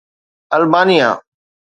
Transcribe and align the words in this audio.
Albania 0.53 1.21